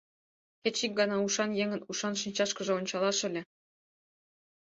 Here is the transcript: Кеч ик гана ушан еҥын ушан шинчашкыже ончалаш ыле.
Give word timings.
Кеч 0.61 0.77
ик 0.85 0.91
гана 0.99 1.15
ушан 1.25 1.51
еҥын 1.63 1.81
ушан 1.91 2.13
шинчашкыже 2.21 2.71
ончалаш 2.79 3.19
ыле. 3.27 3.41